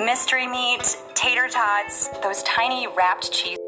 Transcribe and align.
mystery 0.00 0.46
meat, 0.46 0.96
tater 1.14 1.48
tots, 1.48 2.08
those 2.22 2.42
tiny 2.44 2.86
wrapped 2.96 3.30
cheese 3.32 3.58